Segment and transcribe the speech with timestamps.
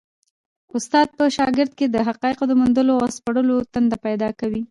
[0.77, 4.59] استاد په شاګرد کي د حقایقو د موندلو او سپړلو تنده پیدا کوي.